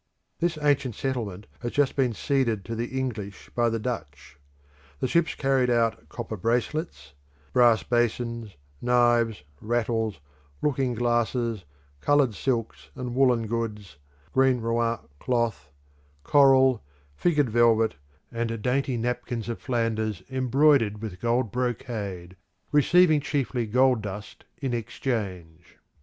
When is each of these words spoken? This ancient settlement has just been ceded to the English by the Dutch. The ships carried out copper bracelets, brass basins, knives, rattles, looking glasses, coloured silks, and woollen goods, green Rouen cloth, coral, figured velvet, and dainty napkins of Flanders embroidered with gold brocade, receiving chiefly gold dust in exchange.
This 0.39 0.57
ancient 0.59 0.95
settlement 0.95 1.45
has 1.59 1.71
just 1.73 1.95
been 1.95 2.13
ceded 2.13 2.65
to 2.65 2.73
the 2.73 2.87
English 2.99 3.51
by 3.53 3.69
the 3.69 3.77
Dutch. 3.77 4.39
The 4.99 5.07
ships 5.07 5.35
carried 5.35 5.69
out 5.69 6.09
copper 6.09 6.35
bracelets, 6.37 7.13
brass 7.53 7.83
basins, 7.83 8.55
knives, 8.81 9.43
rattles, 9.61 10.19
looking 10.59 10.95
glasses, 10.95 11.65
coloured 11.99 12.33
silks, 12.33 12.89
and 12.95 13.13
woollen 13.13 13.45
goods, 13.45 13.97
green 14.33 14.59
Rouen 14.59 14.97
cloth, 15.19 15.69
coral, 16.23 16.81
figured 17.15 17.51
velvet, 17.51 17.93
and 18.31 18.59
dainty 18.63 18.97
napkins 18.97 19.47
of 19.49 19.59
Flanders 19.61 20.23
embroidered 20.31 20.99
with 21.03 21.21
gold 21.21 21.51
brocade, 21.51 22.35
receiving 22.71 23.19
chiefly 23.21 23.67
gold 23.67 24.01
dust 24.01 24.45
in 24.63 24.73
exchange. 24.73 25.77